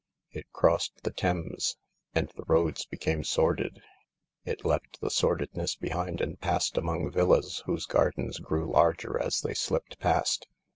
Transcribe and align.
It 0.31 0.51
crossed 0.51 1.03
the 1.03 1.11
Thames, 1.11 1.77
and 2.15 2.27
the 2.29 2.43
roads 2.47 2.87
became 2.87 3.23
sordid. 3.23 3.83
It 4.45 4.65
left 4.65 4.99
the 4.99 5.11
sordidness 5.11 5.75
behind 5.75 6.21
and 6.21 6.41
passed 6.41 6.75
among 6.75 7.11
villas 7.11 7.61
whose 7.67 7.85
gardens 7.85 8.39
grew 8.39 8.71
larger 8.71 9.19
as 9.21 9.41
they 9.41 9.53
slipped 9.53 9.99
past. 9.99 10.47